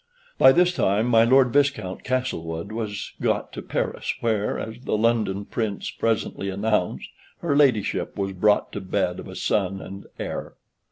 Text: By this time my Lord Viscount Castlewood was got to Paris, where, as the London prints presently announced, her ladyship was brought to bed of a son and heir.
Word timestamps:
By 0.39 0.51
this 0.51 0.73
time 0.73 1.05
my 1.05 1.23
Lord 1.25 1.53
Viscount 1.53 2.03
Castlewood 2.03 2.71
was 2.71 3.11
got 3.21 3.53
to 3.53 3.61
Paris, 3.61 4.15
where, 4.21 4.57
as 4.57 4.77
the 4.79 4.97
London 4.97 5.45
prints 5.45 5.91
presently 5.91 6.49
announced, 6.49 7.09
her 7.41 7.55
ladyship 7.55 8.17
was 8.17 8.33
brought 8.33 8.71
to 8.71 8.81
bed 8.81 9.19
of 9.19 9.27
a 9.27 9.35
son 9.35 9.79
and 9.79 10.07
heir. 10.17 10.55